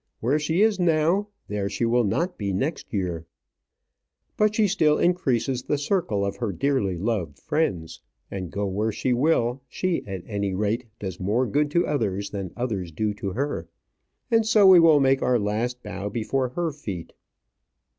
[0.19, 3.27] Where she is now, there she will not be next year.
[4.35, 8.01] But she still increases the circle of her dearly loved friends;
[8.31, 12.51] and go where she will, she, at any rate, does more good to others than
[12.57, 13.69] others do to her.
[14.31, 17.13] And so we will make our last bow before her feet.